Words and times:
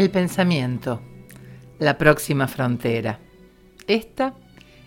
El 0.00 0.10
pensamiento, 0.10 1.02
la 1.78 1.98
próxima 1.98 2.48
frontera. 2.48 3.18
Esta 3.86 4.32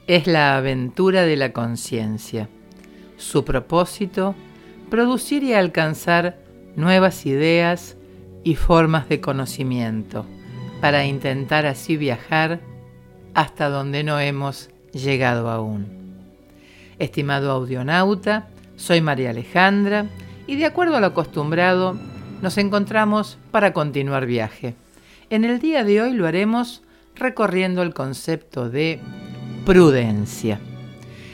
es 0.08 0.26
la 0.26 0.58
aventura 0.58 1.22
de 1.22 1.36
la 1.36 1.54
conciencia. 1.54 2.50
Su 3.18 3.46
propósito, 3.46 4.34
producir 4.90 5.44
y 5.44 5.54
alcanzar 5.54 6.40
nuevas 6.76 7.28
ideas 7.28 7.96
y 8.44 8.56
formas 8.56 9.08
de 9.08 9.22
conocimiento, 9.22 10.26
para 10.82 11.06
intentar 11.06 11.68
así 11.68 11.96
viajar 11.96 12.62
hasta 13.36 13.70
donde 13.70 14.04
no 14.04 14.20
hemos 14.20 14.72
llegado 14.94 15.52
aún. 15.52 15.86
Estimado 16.98 17.52
audionauta, 17.52 18.48
soy 18.78 19.02
María 19.02 19.30
Alejandra 19.30 20.08
y 20.48 20.56
de 20.56 20.66
acuerdo 20.66 20.96
a 20.96 21.00
lo 21.00 21.06
acostumbrado, 21.06 22.00
nos 22.42 22.58
encontramos 22.58 23.38
para 23.52 23.74
continuar 23.74 24.26
viaje. 24.26 24.74
En 25.34 25.46
el 25.46 25.58
día 25.58 25.84
de 25.84 26.00
hoy 26.00 26.14
lo 26.14 26.28
haremos 26.28 26.84
recorriendo 27.16 27.82
el 27.82 27.96
concepto 27.96 28.70
de 28.70 29.00
prudencia. 29.66 30.60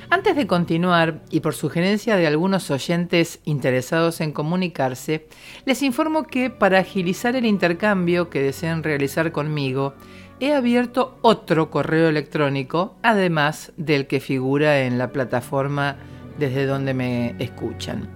Antes 0.10 0.38
de 0.38 0.48
continuar, 0.48 1.20
y 1.32 1.42
por 1.42 1.54
sugerencia 1.54 2.16
de 2.16 2.26
algunos 2.26 2.72
oyentes 2.72 3.42
interesados 3.44 4.22
en 4.22 4.32
comunicarse, 4.32 5.28
les 5.66 5.84
informo 5.84 6.24
que 6.24 6.50
para 6.50 6.80
agilizar 6.80 7.36
el 7.36 7.46
intercambio 7.46 8.30
que 8.30 8.42
deseen 8.42 8.84
realizar 8.84 9.34
conmigo, 9.34 9.96
he 10.40 10.54
abierto 10.54 11.18
otro 11.22 11.70
correo 11.70 12.08
electrónico, 12.08 12.96
además 13.04 13.74
del 13.76 14.08
que 14.08 14.22
figura 14.22 14.80
en 14.84 14.98
la 14.98 15.12
plataforma 15.12 15.98
desde 16.38 16.68
donde 16.68 16.94
me 16.94 17.36
escuchan. 17.40 18.08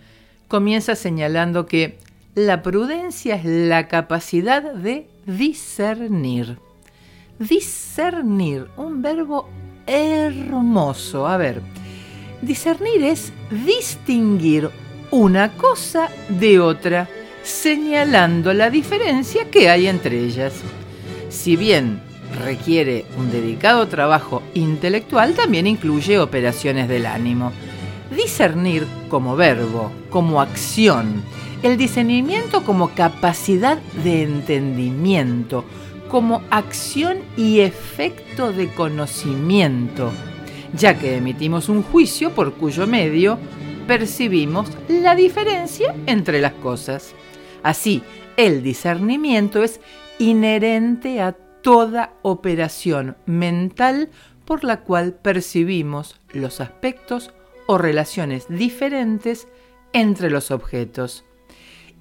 comienza 0.48 0.94
señalando 0.94 1.66
que 1.66 1.98
la 2.34 2.62
prudencia 2.62 3.36
es 3.36 3.44
la 3.44 3.86
capacidad 3.88 4.62
de 4.62 5.06
discernir. 5.26 6.58
Discernir, 7.38 8.68
un 8.76 9.02
verbo 9.02 9.48
hermoso. 9.86 11.26
A 11.26 11.36
ver, 11.36 11.60
discernir 12.42 13.02
es 13.02 13.32
distinguir 13.50 14.70
una 15.10 15.52
cosa 15.52 16.08
de 16.28 16.60
otra, 16.60 17.08
señalando 17.42 18.52
la 18.52 18.70
diferencia 18.70 19.50
que 19.50 19.68
hay 19.68 19.86
entre 19.86 20.18
ellas. 20.18 20.54
Si 21.28 21.56
bien 21.56 22.00
requiere 22.44 23.04
un 23.18 23.30
dedicado 23.30 23.86
trabajo 23.88 24.42
intelectual, 24.54 25.34
también 25.34 25.66
incluye 25.66 26.18
operaciones 26.18 26.88
del 26.88 27.06
ánimo. 27.06 27.52
Discernir 28.14 28.86
como 29.08 29.36
verbo, 29.36 29.90
como 30.10 30.40
acción, 30.40 31.22
el 31.64 31.78
discernimiento 31.78 32.62
como 32.62 32.90
capacidad 32.90 33.78
de 34.04 34.22
entendimiento, 34.22 35.64
como 36.10 36.42
acción 36.50 37.20
y 37.38 37.60
efecto 37.60 38.52
de 38.52 38.68
conocimiento, 38.68 40.12
ya 40.74 40.98
que 40.98 41.16
emitimos 41.16 41.70
un 41.70 41.82
juicio 41.82 42.34
por 42.34 42.52
cuyo 42.52 42.86
medio 42.86 43.38
percibimos 43.86 44.68
la 44.88 45.14
diferencia 45.14 45.96
entre 46.04 46.42
las 46.42 46.52
cosas. 46.52 47.14
Así, 47.62 48.02
el 48.36 48.62
discernimiento 48.62 49.64
es 49.64 49.80
inherente 50.18 51.22
a 51.22 51.32
toda 51.32 52.12
operación 52.20 53.16
mental 53.24 54.10
por 54.44 54.64
la 54.64 54.82
cual 54.82 55.14
percibimos 55.14 56.20
los 56.34 56.60
aspectos 56.60 57.32
o 57.66 57.78
relaciones 57.78 58.48
diferentes 58.50 59.48
entre 59.94 60.28
los 60.28 60.50
objetos 60.50 61.24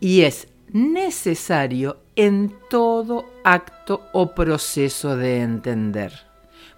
y 0.04 0.24
es 0.24 0.50
necesario 0.74 2.02
en 2.18 2.54
todo 2.70 3.24
acto 3.46 4.06
o 4.12 4.36
proceso 4.36 5.16
de 5.16 5.40
entender. 5.40 6.12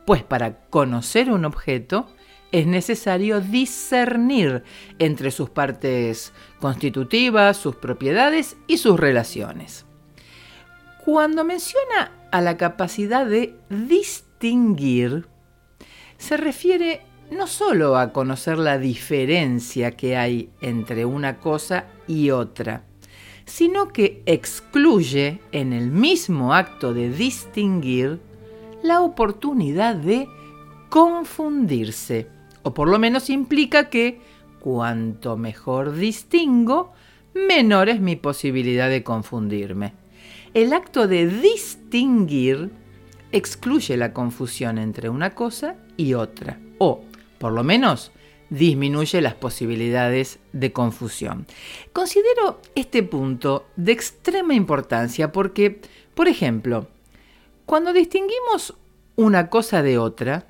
Pues 0.05 0.21
para 0.21 0.59
conocer 0.69 1.31
un 1.31 1.43
objeto 1.43 2.05
es 2.51 2.67
necesario 2.67 3.41
discernir 3.41 4.63
entre 4.99 5.31
sus 5.31 5.49
partes 5.49 6.33
constitutivas, 6.59 7.57
sus 7.57 7.75
propiedades 7.77 8.57
y 8.67 8.77
sus 8.77 8.99
relaciones. 8.99 9.87
Cuando 11.03 11.43
menciona 11.43 12.11
a 12.31 12.41
la 12.41 12.57
capacidad 12.57 13.25
de 13.25 13.55
distinguir, 13.71 15.25
se 16.19 16.37
refiere 16.37 17.01
no 17.31 17.47
solo 17.47 17.97
a 17.97 18.13
conocer 18.13 18.59
la 18.59 18.77
diferencia 18.77 19.97
que 19.97 20.15
hay 20.15 20.51
entre 20.61 21.05
una 21.05 21.39
cosa 21.39 21.85
y 22.07 22.29
otra, 22.29 22.83
sino 23.45 23.89
que 23.89 24.23
excluye 24.25 25.39
en 25.51 25.73
el 25.73 25.91
mismo 25.91 26.53
acto 26.53 26.93
de 26.93 27.09
distinguir 27.09 28.19
la 28.83 29.01
oportunidad 29.01 29.95
de 29.95 30.27
confundirse, 30.89 32.27
o 32.63 32.73
por 32.73 32.87
lo 32.87 32.99
menos 32.99 33.29
implica 33.29 33.89
que 33.89 34.19
cuanto 34.59 35.37
mejor 35.37 35.93
distingo, 35.95 36.93
menor 37.33 37.89
es 37.89 37.99
mi 37.99 38.15
posibilidad 38.15 38.89
de 38.89 39.03
confundirme. 39.03 39.93
El 40.53 40.73
acto 40.73 41.07
de 41.07 41.27
distinguir 41.27 42.71
excluye 43.31 43.97
la 43.97 44.13
confusión 44.13 44.77
entre 44.77 45.09
una 45.09 45.31
cosa 45.31 45.75
y 45.97 46.13
otra, 46.13 46.59
o 46.77 47.01
por 47.37 47.51
lo 47.51 47.63
menos 47.63 48.11
disminuye 48.49 49.21
las 49.21 49.33
posibilidades 49.33 50.39
de 50.53 50.71
confusión. 50.71 51.47
Considero 51.93 52.61
este 52.75 53.03
punto 53.03 53.67
de 53.75 53.91
extrema 53.91 54.53
importancia 54.53 55.31
porque, 55.31 55.81
por 56.13 56.27
ejemplo, 56.27 56.87
cuando 57.65 57.93
distinguimos 57.93 58.75
una 59.15 59.49
cosa 59.49 59.81
de 59.81 59.97
otra, 59.97 60.47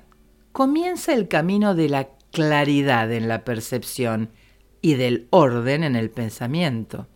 comienza 0.52 1.14
el 1.14 1.28
camino 1.28 1.74
de 1.74 1.88
la 1.88 2.08
claridad 2.30 3.10
en 3.12 3.28
la 3.28 3.44
percepción 3.44 4.30
y 4.82 4.94
del 4.94 5.26
orden 5.30 5.84
en 5.84 5.96
el 5.96 6.10
pensamiento, 6.10 7.06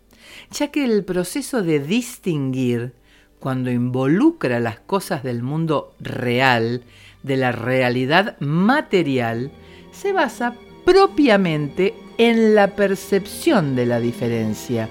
ya 0.51 0.69
que 0.69 0.85
el 0.85 1.05
proceso 1.05 1.63
de 1.63 1.81
distinguir, 1.81 2.95
cuando 3.39 3.71
involucra 3.71 4.61
las 4.61 4.81
cosas 4.81 5.23
del 5.23 5.43
mundo 5.43 5.95
real, 6.01 6.85
de 7.23 7.37
la 7.37 7.53
realidad 7.53 8.39
material, 8.41 9.53
se 9.93 10.13
basa 10.13 10.55
propiamente 10.85 11.95
en 12.19 12.55
la 12.55 12.75
percepción 12.77 13.75
de 13.77 13.87
la 13.87 14.01
diferencia. 14.01 14.89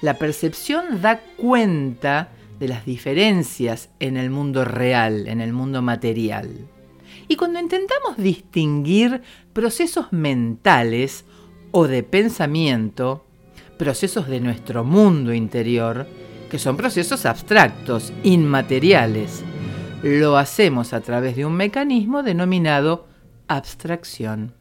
La 0.00 0.14
percepción 0.14 1.00
da 1.02 1.20
cuenta 1.36 2.30
de 2.58 2.68
las 2.68 2.84
diferencias 2.84 3.90
en 4.00 4.16
el 4.16 4.30
mundo 4.30 4.64
real, 4.64 5.28
en 5.28 5.40
el 5.40 5.52
mundo 5.52 5.82
material. 5.82 6.66
Y 7.28 7.36
cuando 7.36 7.60
intentamos 7.60 8.16
distinguir 8.16 9.22
procesos 9.52 10.12
mentales 10.12 11.24
o 11.70 11.86
de 11.86 12.02
pensamiento, 12.02 13.24
procesos 13.76 14.28
de 14.28 14.40
nuestro 14.40 14.82
mundo 14.82 15.32
interior, 15.32 16.06
que 16.50 16.58
son 16.58 16.76
procesos 16.76 17.26
abstractos, 17.26 18.12
inmateriales, 18.22 19.44
lo 20.02 20.36
hacemos 20.36 20.92
a 20.92 21.00
través 21.00 21.36
de 21.36 21.44
un 21.44 21.54
mecanismo 21.54 22.22
denominado 22.22 23.06
abstracción. 23.46 24.57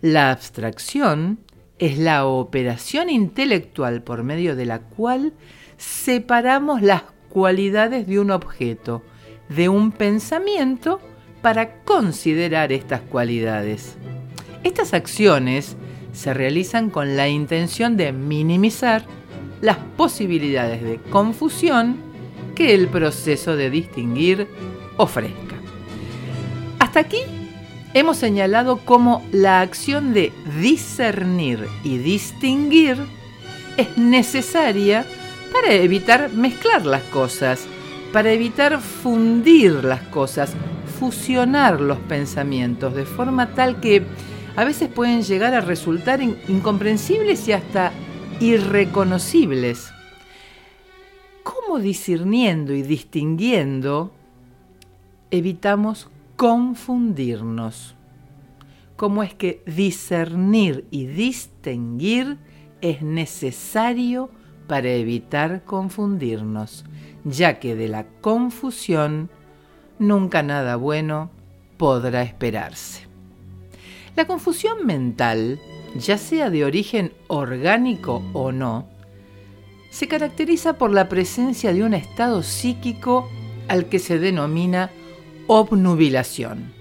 La 0.00 0.30
abstracción 0.30 1.38
es 1.78 1.98
la 1.98 2.26
operación 2.26 3.08
intelectual 3.08 4.02
por 4.02 4.22
medio 4.22 4.54
de 4.54 4.66
la 4.66 4.80
cual 4.80 5.32
separamos 5.78 6.82
las 6.82 7.02
cualidades 7.30 8.06
de 8.06 8.20
un 8.20 8.30
objeto, 8.30 9.02
de 9.48 9.68
un 9.68 9.92
pensamiento, 9.92 11.00
para 11.42 11.82
considerar 11.84 12.70
estas 12.70 13.00
cualidades. 13.00 13.96
Estas 14.62 14.92
acciones 14.92 15.76
se 16.12 16.34
realizan 16.34 16.90
con 16.90 17.16
la 17.16 17.28
intención 17.28 17.96
de 17.96 18.12
minimizar 18.12 19.04
las 19.62 19.78
posibilidades 19.96 20.82
de 20.82 20.96
confusión 21.10 21.96
que 22.54 22.74
el 22.74 22.88
proceso 22.88 23.56
de 23.56 23.70
distinguir 23.70 24.48
ofrezca. 24.98 25.56
Hasta 26.78 27.00
aquí 27.00 27.22
hemos 27.94 28.16
señalado 28.16 28.78
cómo 28.84 29.24
la 29.32 29.60
acción 29.60 30.12
de 30.12 30.32
discernir 30.60 31.66
y 31.82 31.98
distinguir 31.98 32.98
es 33.76 33.96
necesaria 33.96 35.04
para 35.52 35.72
evitar 35.72 36.30
mezclar 36.32 36.86
las 36.86 37.02
cosas, 37.04 37.66
para 38.12 38.32
evitar 38.32 38.80
fundir 38.80 39.84
las 39.84 40.02
cosas, 40.02 40.52
fusionar 40.98 41.80
los 41.80 41.98
pensamientos 41.98 42.94
de 42.94 43.04
forma 43.04 43.54
tal 43.54 43.80
que 43.80 44.04
a 44.56 44.64
veces 44.64 44.88
pueden 44.88 45.22
llegar 45.22 45.54
a 45.54 45.60
resultar 45.60 46.20
incomprensibles 46.22 47.48
y 47.48 47.52
hasta 47.52 47.92
irreconocibles. 48.40 49.92
¿Cómo 51.42 51.78
discerniendo 51.78 52.74
y 52.74 52.82
distinguiendo 52.82 54.12
evitamos 55.30 56.08
confundirnos? 56.40 57.94
¿Cómo 58.96 59.22
es 59.22 59.34
que 59.34 59.62
discernir 59.66 60.86
y 60.90 61.04
distinguir 61.04 62.38
es 62.80 63.02
necesario 63.02 64.30
para 64.66 64.88
evitar 64.88 65.64
confundirnos, 65.66 66.86
ya 67.24 67.58
que 67.58 67.76
de 67.76 67.88
la 67.88 68.06
confusión 68.22 69.28
nunca 69.98 70.42
nada 70.42 70.76
bueno 70.76 71.30
podrá 71.76 72.22
esperarse. 72.22 73.06
La 74.16 74.26
confusión 74.26 74.86
mental, 74.86 75.60
ya 75.94 76.16
sea 76.16 76.48
de 76.48 76.64
origen 76.64 77.12
orgánico 77.28 78.22
o 78.32 78.50
no, 78.50 78.88
se 79.90 80.08
caracteriza 80.08 80.78
por 80.78 80.90
la 80.90 81.10
presencia 81.10 81.74
de 81.74 81.84
un 81.84 81.92
estado 81.92 82.42
psíquico 82.42 83.28
al 83.68 83.90
que 83.90 83.98
se 83.98 84.18
denomina 84.18 84.90
obnubilación. 85.52 86.72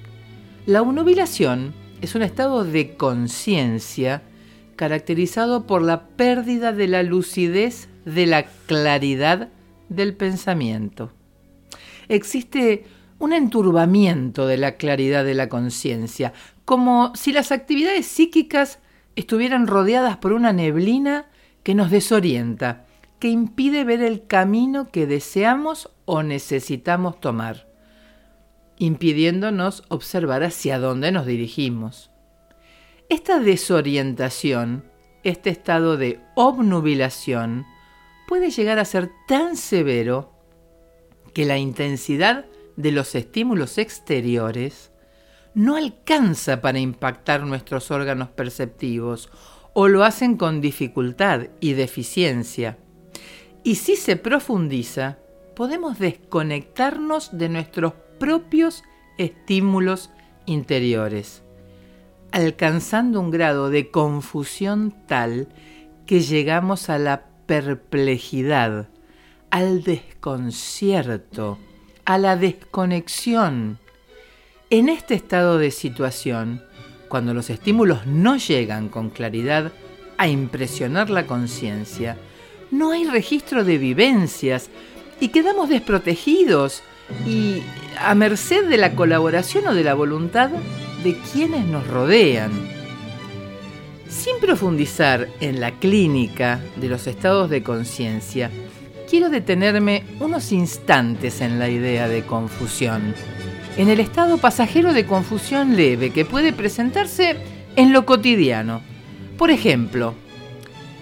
La 0.68 0.83
obnubilación 0.83 1.74
es 2.01 2.13
un 2.13 2.21
estado 2.21 2.63
de 2.63 2.95
conciencia 2.98 4.21
caracterizado 4.75 5.66
por 5.66 5.81
la 5.81 6.06
pérdida 6.10 6.71
de 6.71 6.88
la 6.88 7.01
lucidez 7.01 7.89
de 8.06 8.27
la 8.27 8.44
claridad 8.68 9.50
del 9.89 10.16
pensamiento. 10.16 11.12
Existe 12.10 12.86
un 13.18 13.33
enturbamiento 13.33 14.45
de 14.45 14.57
la 14.57 14.74
claridad 14.74 15.25
de 15.25 15.33
la 15.33 15.50
conciencia, 15.50 16.33
como 16.63 17.12
si 17.16 17.31
las 17.31 17.51
actividades 17.51 18.06
psíquicas 18.06 18.77
estuvieran 19.16 19.66
rodeadas 19.66 20.18
por 20.18 20.31
una 20.31 20.54
neblina 20.54 21.25
que 21.63 21.74
nos 21.74 21.89
desorienta, 21.89 22.86
que 23.18 23.30
impide 23.30 23.83
ver 23.83 24.04
el 24.04 24.27
camino 24.27 24.92
que 24.92 25.07
deseamos 25.07 25.89
o 26.06 26.21
necesitamos 26.21 27.19
tomar, 27.19 27.69
impidiéndonos 28.80 29.84
observar 29.90 30.44
hacia 30.44 30.80
dónde 30.80 31.12
nos 31.12 31.26
dirigimos. 31.26 32.10
Esta 33.10 33.40
desorientación, 33.40 34.86
este 35.24 35.50
estado 35.50 35.98
de 35.98 36.20
obnubilación, 36.36 37.66
puede 38.28 38.50
llegar 38.50 38.80
a 38.80 38.86
ser 38.86 39.12
tan 39.28 39.58
severo 39.58 40.31
que 41.34 41.46
la 41.46 41.58
intensidad 41.58 42.46
de 42.76 42.92
los 42.92 43.14
estímulos 43.16 43.78
exteriores 43.78 44.92
no 45.54 45.76
alcanza 45.76 46.62
para 46.62 46.80
impactar 46.80 47.44
nuestros 47.44 47.92
órganos 47.92 48.30
perceptivos 48.30 49.30
o 49.74 49.88
lo 49.88 50.04
hacen 50.04 50.38
con 50.38 50.62
dificultad 50.62 51.48
y 51.60 51.74
deficiencia. 51.74 52.78
Y 53.64 53.76
si 53.76 53.96
se 53.96 54.16
profundiza, 54.16 55.18
podemos 55.56 56.00
desconectarnos 56.00 57.38
de 57.38 57.50
nuestros 57.50 57.94
propios 58.19 58.83
estímulos 59.18 60.12
interiores 60.45 61.44
alcanzando 62.31 63.19
un 63.19 63.31
grado 63.31 63.69
de 63.69 63.89
confusión 63.89 64.94
tal 65.07 65.48
que 66.06 66.21
llegamos 66.21 66.89
a 66.89 66.98
la 66.98 67.25
perplejidad, 67.45 68.89
al 69.50 69.83
desconcierto, 69.83 71.57
a 72.06 72.18
la 72.18 72.36
desconexión. 72.36 73.80
En 74.69 74.89
este 74.89 75.16
estado 75.16 75.57
de 75.57 75.71
situación, 75.71 76.63
cuando 77.07 77.33
los 77.33 77.50
estímulos 77.50 78.06
no 78.06 78.38
llegan 78.38 78.89
con 78.89 79.10
claridad 79.10 79.71
a 80.18 80.27
impresionar 80.27 81.10
la 81.10 81.25
conciencia, 81.25 82.18
no 82.71 82.92
hay 82.92 83.06
registro 83.06 83.63
de 83.63 83.80
vivencias 83.80 84.69
y 85.19 85.30
quedamos 85.30 85.69
desprotegidos 85.69 86.83
y 87.25 87.63
a 87.97 88.15
merced 88.15 88.67
de 88.67 88.77
la 88.77 88.95
colaboración 88.95 89.68
o 89.68 89.73
de 89.73 89.83
la 89.83 89.94
voluntad 89.94 90.49
de 91.04 91.18
quienes 91.31 91.66
nos 91.66 91.85
rodean. 91.87 92.51
Sin 94.07 94.39
profundizar 94.42 95.28
en 95.39 95.59
la 95.59 95.71
clínica 95.71 96.59
de 96.78 96.89
los 96.89 97.07
estados 97.07 97.49
de 97.49 97.61
conciencia, 97.61 98.49
quiero 99.09 99.30
detenerme 99.30 100.04
unos 100.19 100.51
instantes 100.51 101.42
en 101.42 101.59
la 101.59 101.69
idea 101.69 102.07
de 102.07 102.23
confusión, 102.23 103.13
en 103.78 103.89
el 103.89 103.99
estado 103.99 104.37
pasajero 104.37 104.94
de 104.94 105.06
confusión 105.06 105.75
leve 105.75 106.11
que 106.11 106.25
puede 106.25 106.54
presentarse 106.54 107.37
en 107.75 107.94
lo 107.94 108.06
cotidiano. 108.06 108.81
Por 109.37 109.51
ejemplo, 109.51 110.16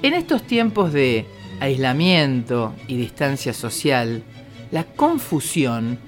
en 0.04 0.14
estos 0.14 0.44
tiempos 0.44 0.94
de 0.94 1.26
aislamiento 1.60 2.76
y 2.88 2.98
distancia 2.98 3.54
social, 3.54 4.24
la 4.72 4.84
confusión 4.84 6.00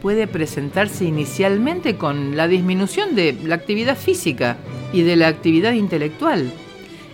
puede 0.00 0.26
presentarse 0.26 1.04
inicialmente 1.04 1.96
con 1.96 2.36
la 2.36 2.48
disminución 2.48 3.14
de 3.14 3.36
la 3.44 3.56
actividad 3.56 3.96
física 3.96 4.56
y 4.92 5.02
de 5.02 5.16
la 5.16 5.28
actividad 5.28 5.72
intelectual, 5.72 6.52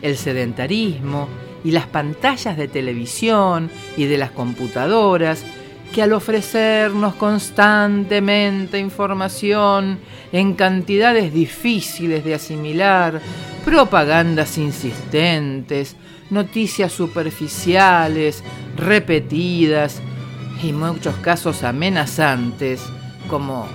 el 0.02 0.16
sedentarismo 0.16 1.28
y 1.64 1.70
las 1.70 1.86
pantallas 1.86 2.56
de 2.56 2.68
televisión 2.68 3.70
y 3.96 4.04
de 4.04 4.18
las 4.18 4.30
computadoras 4.30 5.44
que 5.94 6.02
al 6.02 6.12
ofrecernos 6.12 7.14
constantemente 7.14 8.78
información 8.78 10.00
en 10.32 10.54
cantidades 10.54 11.32
difíciles 11.32 12.24
de 12.24 12.34
asimilar, 12.34 13.20
propagandas 13.64 14.58
insistentes, 14.58 15.96
noticias 16.30 16.92
superficiales, 16.92 18.42
repetidas, 18.76 20.02
y 20.62 20.72
muchos 20.72 21.14
casos 21.16 21.62
amenazantes 21.62 22.82
como 23.28 23.66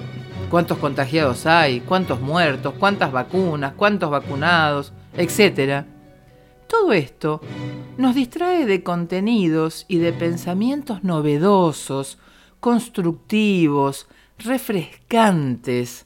cuántos 0.49 0.77
contagiados 0.77 1.45
hay, 1.45 1.81
cuántos 1.81 2.21
muertos, 2.21 2.73
cuántas 2.79 3.11
vacunas, 3.11 3.73
cuántos 3.73 4.09
vacunados, 4.09 4.93
etc. 5.15 5.85
Todo 6.67 6.93
esto 6.93 7.41
nos 7.97 8.15
distrae 8.15 8.65
de 8.65 8.83
contenidos 8.83 9.85
y 9.87 9.97
de 9.97 10.13
pensamientos 10.13 11.03
novedosos, 11.03 12.17
constructivos, 12.59 14.07
refrescantes. 14.37 16.05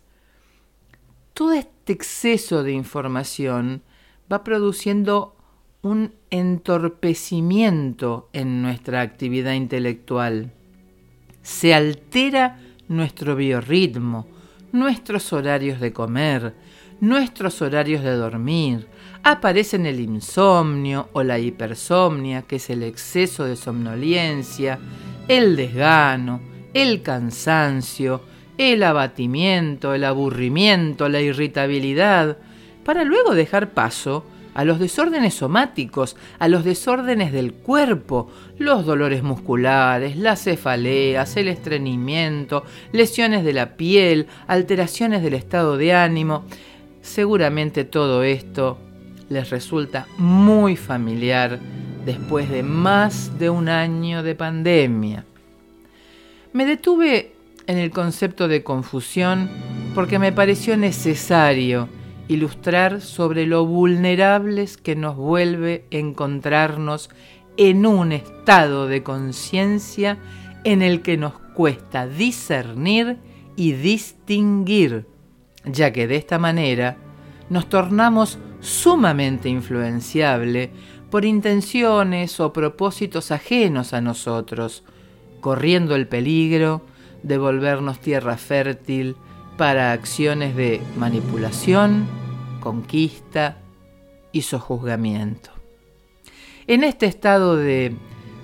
Todo 1.33 1.53
este 1.53 1.93
exceso 1.93 2.63
de 2.63 2.73
información 2.73 3.83
va 4.31 4.43
produciendo 4.43 5.35
un 5.81 6.13
entorpecimiento 6.29 8.29
en 8.33 8.61
nuestra 8.61 9.01
actividad 9.01 9.53
intelectual 9.53 10.53
se 11.43 11.73
altera 11.73 12.57
nuestro 12.87 13.35
biorritmo, 13.35 14.27
nuestros 14.71 15.31
horarios 15.33 15.79
de 15.79 15.93
comer, 15.93 16.53
nuestros 17.01 17.61
horarios 17.61 18.01
de 18.01 18.15
dormir, 18.15 18.87
aparecen 19.23 19.85
el 19.85 19.99
insomnio 19.99 21.09
o 21.13 21.21
la 21.21 21.37
hipersomnia, 21.37 22.43
que 22.43 22.55
es 22.55 22.69
el 22.69 22.81
exceso 22.81 23.43
de 23.43 23.55
somnolencia, 23.55 24.79
el 25.27 25.55
desgano, 25.55 26.41
el 26.73 27.01
cansancio, 27.01 28.21
el 28.57 28.83
abatimiento, 28.83 29.93
el 29.93 30.05
aburrimiento, 30.05 31.09
la 31.09 31.21
irritabilidad, 31.21 32.37
para 32.83 33.03
luego 33.03 33.35
dejar 33.35 33.71
paso 33.71 34.25
a 34.53 34.65
los 34.65 34.79
desórdenes 34.79 35.33
somáticos, 35.33 36.15
a 36.39 36.47
los 36.47 36.63
desórdenes 36.63 37.31
del 37.31 37.53
cuerpo, 37.53 38.31
los 38.57 38.85
dolores 38.85 39.23
musculares, 39.23 40.15
las 40.15 40.43
cefaleas, 40.43 41.35
el 41.37 41.47
estreñimiento, 41.47 42.63
lesiones 42.91 43.43
de 43.43 43.53
la 43.53 43.75
piel, 43.75 44.27
alteraciones 44.47 45.23
del 45.23 45.33
estado 45.33 45.77
de 45.77 45.93
ánimo. 45.93 46.45
Seguramente 47.01 47.83
todo 47.83 48.23
esto 48.23 48.77
les 49.29 49.49
resulta 49.49 50.07
muy 50.17 50.75
familiar 50.75 51.59
después 52.05 52.49
de 52.49 52.63
más 52.63 53.37
de 53.39 53.49
un 53.49 53.69
año 53.69 54.23
de 54.23 54.35
pandemia. 54.35 55.25
Me 56.51 56.65
detuve 56.65 57.33
en 57.65 57.77
el 57.77 57.91
concepto 57.91 58.47
de 58.47 58.63
confusión 58.63 59.49
porque 59.95 60.19
me 60.19 60.31
pareció 60.31 60.77
necesario 60.77 61.87
ilustrar 62.27 63.01
sobre 63.01 63.45
lo 63.45 63.65
vulnerables 63.65 64.77
que 64.77 64.95
nos 64.95 65.15
vuelve 65.15 65.85
encontrarnos 65.91 67.09
en 67.57 67.85
un 67.85 68.11
estado 68.11 68.87
de 68.87 69.03
conciencia 69.03 70.17
en 70.63 70.81
el 70.81 71.01
que 71.01 71.17
nos 71.17 71.33
cuesta 71.53 72.07
discernir 72.07 73.17
y 73.55 73.73
distinguir, 73.73 75.05
ya 75.65 75.91
que 75.91 76.07
de 76.07 76.15
esta 76.15 76.39
manera 76.39 76.97
nos 77.49 77.69
tornamos 77.69 78.39
sumamente 78.59 79.49
influenciable 79.49 80.71
por 81.11 81.25
intenciones 81.25 82.39
o 82.39 82.53
propósitos 82.53 83.31
ajenos 83.31 83.93
a 83.93 84.01
nosotros, 84.01 84.83
corriendo 85.41 85.95
el 85.95 86.07
peligro 86.07 86.81
de 87.21 87.37
volvernos 87.37 87.99
tierra 87.99 88.37
fértil 88.37 89.15
para 89.57 89.91
acciones 89.91 90.55
de 90.55 90.81
manipulación, 90.97 92.07
conquista 92.59 93.57
y 94.31 94.43
sojuzgamiento. 94.43 95.51
En 96.65 96.83
este 96.83 97.05
estado 97.05 97.57
de 97.57 97.95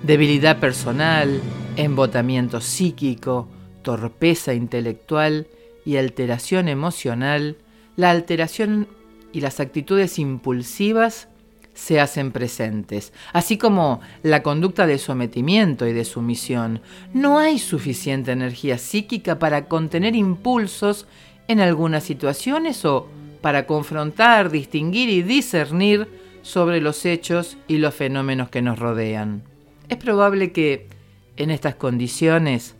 debilidad 0.02 0.58
personal, 0.58 1.40
embotamiento 1.76 2.60
psíquico, 2.60 3.48
torpeza 3.82 4.54
intelectual 4.54 5.46
y 5.84 5.96
alteración 5.96 6.68
emocional, 6.68 7.56
la 7.96 8.10
alteración 8.10 8.88
y 9.32 9.40
las 9.40 9.58
actitudes 9.60 10.18
impulsivas 10.18 11.28
se 11.74 12.00
hacen 12.00 12.32
presentes, 12.32 13.12
así 13.32 13.58
como 13.58 14.00
la 14.22 14.42
conducta 14.42 14.86
de 14.86 14.98
sometimiento 14.98 15.86
y 15.86 15.92
de 15.92 16.04
sumisión. 16.04 16.80
No 17.14 17.38
hay 17.38 17.58
suficiente 17.58 18.32
energía 18.32 18.78
psíquica 18.78 19.38
para 19.38 19.66
contener 19.66 20.14
impulsos 20.14 21.06
en 21.48 21.60
algunas 21.60 22.04
situaciones 22.04 22.84
o 22.84 23.08
para 23.40 23.66
confrontar, 23.66 24.50
distinguir 24.50 25.08
y 25.08 25.22
discernir 25.22 26.08
sobre 26.42 26.80
los 26.80 27.04
hechos 27.06 27.56
y 27.68 27.78
los 27.78 27.94
fenómenos 27.94 28.50
que 28.50 28.62
nos 28.62 28.78
rodean. 28.78 29.42
Es 29.88 29.96
probable 29.96 30.52
que, 30.52 30.88
en 31.36 31.50
estas 31.50 31.74
condiciones, 31.74 32.76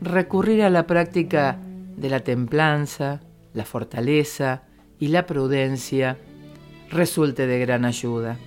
recurrir 0.00 0.62
a 0.62 0.70
la 0.70 0.86
práctica 0.86 1.58
de 1.96 2.08
la 2.08 2.20
templanza, 2.20 3.20
la 3.54 3.64
fortaleza 3.64 4.62
y 4.98 5.08
la 5.08 5.26
prudencia 5.26 6.16
resulte 6.90 7.46
de 7.46 7.58
gran 7.58 7.84
ayuda. 7.84 8.38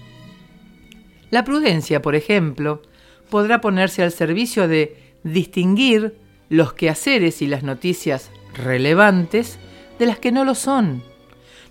La 1.29 1.43
prudencia, 1.43 2.01
por 2.01 2.15
ejemplo, 2.15 2.81
podrá 3.29 3.61
ponerse 3.61 4.03
al 4.03 4.11
servicio 4.11 4.67
de 4.67 4.97
distinguir 5.23 6.17
los 6.49 6.73
quehaceres 6.73 7.41
y 7.41 7.47
las 7.47 7.63
noticias 7.63 8.31
relevantes 8.53 9.57
de 9.97 10.05
las 10.05 10.19
que 10.19 10.31
no 10.31 10.43
lo 10.43 10.55
son. 10.55 11.03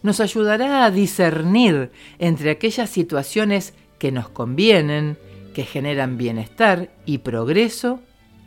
Nos 0.03 0.21
ayudará 0.21 0.85
a 0.85 0.91
discernir 0.91 1.91
entre 2.19 2.51
aquellas 2.51 2.89
situaciones 2.89 3.75
que 3.99 4.13
nos 4.13 4.31
convienen, 4.31 5.19
que 5.55 5.65
generan 5.65 6.17
bienestar 6.17 6.91
y 7.05 7.19
progreso, 7.19 8.01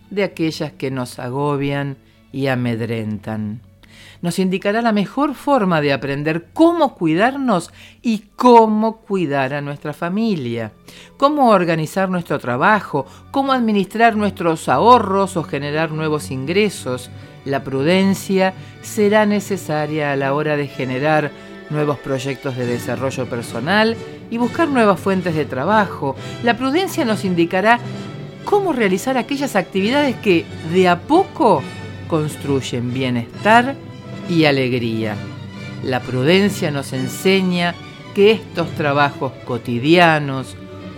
de 0.10 0.24
aquellas 0.24 0.72
que 0.72 0.89
nos 0.89 1.20
agobian 1.20 1.98
y 2.32 2.48
amedrentan 2.48 3.62
nos 4.24 4.39
indicará 4.39 4.82
la 4.82 4.94
mejor 4.94 5.36
forma 5.36 5.82
de 5.82 5.92
aprender 5.92 6.48
cómo 6.53 6.96
cuidarnos 6.96 7.72
y 8.01 8.24
cómo 8.38 9.01
cuidar 9.01 9.53
a 9.53 9.60
nuestra 9.60 9.92
familia, 9.92 10.72
cómo 11.18 11.50
organizar 11.50 12.10
nuestro 12.10 12.39
trabajo, 12.39 13.06
cómo 13.32 13.51
administrar 13.51 14.15
nuestros 14.15 14.70
ahorros 14.70 15.36
o 15.36 15.44
generar 15.44 15.92
nuevos 15.92 16.32
ingresos. 16.32 17.12
La 17.44 17.65
prudencia 17.65 18.53
será 18.82 19.25
necesaria 19.25 20.13
a 20.13 20.15
la 20.15 20.34
hora 20.34 20.56
de 20.56 20.68
generar 20.68 21.30
nuevos 21.70 22.00
proyectos 22.00 22.56
de 22.56 22.65
desarrollo 22.65 23.25
personal 23.25 23.98
y 24.32 24.38
buscar 24.38 24.70
nuevas 24.70 25.01
fuentes 25.01 25.36
de 25.36 25.44
trabajo. 25.44 26.15
La 26.44 26.56
prudencia 26.56 27.03
nos 27.03 27.25
indicará 27.25 27.77
cómo 28.46 28.72
realizar 28.72 29.18
aquellas 29.18 29.58
actividades 29.58 30.15
que 30.15 30.46
de 30.72 30.88
a 30.88 31.01
poco 31.01 31.62
construyen 32.08 32.94
bienestar 32.94 33.75
y 34.30 34.46
alegría. 34.46 35.15
La 35.84 36.00
prudencia 36.00 36.72
nos 36.72 36.94
enseña 36.94 37.75
que 38.13 38.32
estos 38.32 38.70
trabajos 38.75 39.34
cotidianos, 39.46 40.56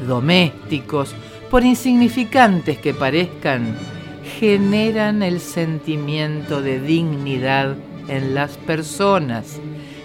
domésticos, 0.08 1.16
por 1.50 1.64
insignificantes 1.64 2.78
que 2.78 2.94
parezcan, 2.94 3.76
generan 4.40 5.24
el 5.24 5.40
sentimiento 5.40 6.62
de 6.62 6.80
dignidad 6.80 7.76
en 8.08 8.36
las 8.36 8.58
personas. 8.58 9.60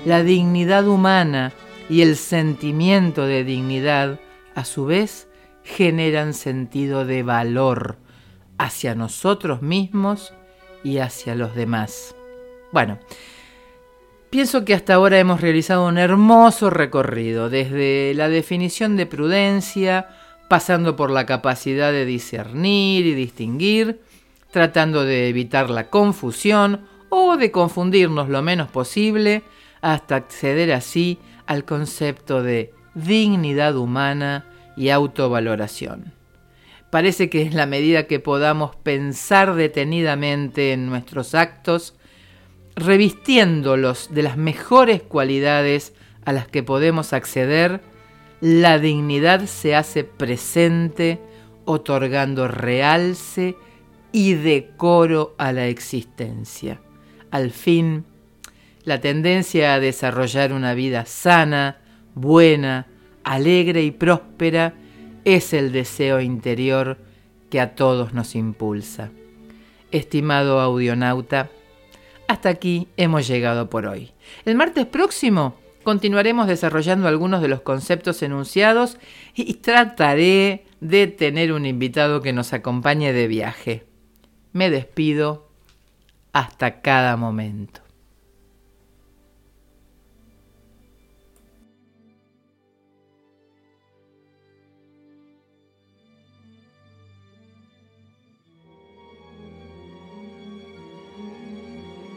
La 0.04 0.22
dignidad 0.22 0.86
humana 0.86 1.52
y 1.88 2.02
el 2.02 2.16
sentimiento 2.16 3.26
de 3.26 3.44
dignidad, 3.44 4.20
a 4.54 4.64
su 4.64 4.86
vez, 4.86 5.28
generan 5.62 6.34
sentido 6.34 7.04
de 7.04 7.22
valor 7.22 7.98
hacia 8.58 8.94
nosotros 8.94 9.62
mismos 9.62 10.32
y 10.84 10.98
hacia 10.98 11.34
los 11.34 11.54
demás. 11.54 12.14
Bueno, 12.72 12.98
pienso 14.30 14.64
que 14.64 14.74
hasta 14.74 14.94
ahora 14.94 15.18
hemos 15.18 15.40
realizado 15.40 15.86
un 15.86 15.98
hermoso 15.98 16.70
recorrido, 16.70 17.50
desde 17.50 18.14
la 18.14 18.28
definición 18.28 18.96
de 18.96 19.06
prudencia, 19.06 20.08
pasando 20.48 20.94
por 20.94 21.10
la 21.10 21.26
capacidad 21.26 21.90
de 21.90 22.04
discernir 22.04 23.06
y 23.06 23.14
distinguir, 23.14 24.00
tratando 24.50 25.04
de 25.04 25.28
evitar 25.28 25.70
la 25.70 25.90
confusión 25.90 26.86
o 27.08 27.36
de 27.36 27.50
confundirnos 27.50 28.28
lo 28.28 28.42
menos 28.42 28.68
posible, 28.70 29.42
hasta 29.80 30.16
acceder 30.16 30.72
así 30.72 31.18
al 31.46 31.64
concepto 31.64 32.42
de 32.42 32.72
dignidad 32.94 33.76
humana 33.76 34.44
y 34.76 34.90
autovaloración. 34.90 36.12
Parece 36.90 37.30
que 37.30 37.42
en 37.42 37.56
la 37.56 37.66
medida 37.66 38.06
que 38.06 38.20
podamos 38.20 38.76
pensar 38.76 39.54
detenidamente 39.54 40.72
en 40.72 40.86
nuestros 40.86 41.34
actos, 41.34 41.94
revistiéndolos 42.76 44.08
de 44.12 44.22
las 44.22 44.36
mejores 44.36 45.02
cualidades 45.02 45.94
a 46.24 46.32
las 46.32 46.48
que 46.48 46.62
podemos 46.62 47.12
acceder, 47.12 47.80
la 48.40 48.78
dignidad 48.78 49.46
se 49.46 49.74
hace 49.74 50.04
presente, 50.04 51.20
otorgando 51.64 52.48
realce 52.48 53.56
y 54.12 54.34
decoro 54.34 55.34
a 55.38 55.52
la 55.52 55.66
existencia. 55.66 56.80
Al 57.30 57.50
fin, 57.50 58.04
la 58.84 59.00
tendencia 59.00 59.74
a 59.74 59.80
desarrollar 59.80 60.52
una 60.52 60.74
vida 60.74 61.04
sana, 61.06 61.78
buena, 62.14 62.86
alegre 63.24 63.82
y 63.82 63.90
próspera 63.90 64.74
es 65.24 65.52
el 65.52 65.70
deseo 65.72 66.20
interior 66.20 66.98
que 67.50 67.60
a 67.60 67.74
todos 67.74 68.14
nos 68.14 68.34
impulsa. 68.34 69.10
Estimado 69.90 70.60
audionauta, 70.60 71.50
hasta 72.30 72.48
aquí 72.48 72.88
hemos 72.96 73.26
llegado 73.26 73.68
por 73.68 73.86
hoy. 73.86 74.12
El 74.44 74.54
martes 74.54 74.86
próximo 74.86 75.56
continuaremos 75.82 76.46
desarrollando 76.46 77.08
algunos 77.08 77.42
de 77.42 77.48
los 77.48 77.60
conceptos 77.60 78.22
enunciados 78.22 78.98
y 79.34 79.54
trataré 79.54 80.64
de 80.80 81.08
tener 81.08 81.52
un 81.52 81.66
invitado 81.66 82.22
que 82.22 82.32
nos 82.32 82.52
acompañe 82.52 83.12
de 83.12 83.26
viaje. 83.26 83.84
Me 84.52 84.70
despido 84.70 85.48
hasta 86.32 86.80
cada 86.82 87.16
momento. 87.16 87.80